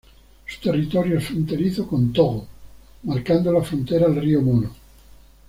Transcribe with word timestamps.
Su 0.47 0.59
territorio 0.59 1.19
es 1.19 1.25
fronterizo 1.27 1.85
con 1.87 2.11
Togo, 2.11 2.47
marcando 3.03 3.53
la 3.53 3.61
frontera 3.61 4.07
el 4.07 4.15
río 4.19 4.41
Mono. 4.41 4.73